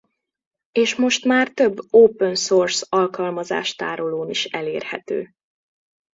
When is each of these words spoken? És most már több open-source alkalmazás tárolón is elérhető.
És 0.71 0.95
most 0.95 1.25
már 1.25 1.49
több 1.49 1.79
open-source 1.89 2.85
alkalmazás 2.89 3.75
tárolón 3.75 4.29
is 4.29 4.45
elérhető. 4.45 5.33